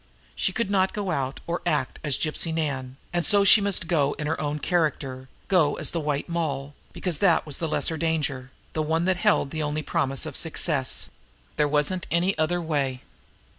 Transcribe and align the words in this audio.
She 0.35 0.51
could 0.51 0.71
not 0.71 0.93
go, 0.93 1.11
or 1.45 1.61
act, 1.63 1.99
as 2.03 2.17
Gypsy 2.17 2.51
Nan; 2.51 2.97
and 3.13 3.23
so 3.23 3.43
she 3.43 3.61
must 3.61 3.85
go 3.87 4.13
in 4.13 4.25
her 4.25 4.41
own 4.41 4.57
character, 4.57 5.29
go 5.47 5.75
as 5.75 5.91
the 5.91 5.99
White 5.99 6.27
Moll 6.27 6.73
because 6.91 7.19
that 7.19 7.45
was 7.45 7.59
the 7.59 7.67
lesser 7.67 7.97
danger, 7.97 8.49
the 8.73 8.81
one 8.81 9.05
that 9.05 9.17
held 9.17 9.51
the 9.51 9.61
only 9.61 9.83
promise 9.83 10.25
of 10.25 10.35
success. 10.35 11.11
There 11.55 11.67
wasn't 11.67 12.07
any 12.09 12.35
other 12.39 12.59
way. 12.59 13.03